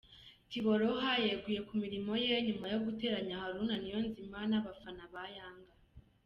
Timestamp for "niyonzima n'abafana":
3.77-5.03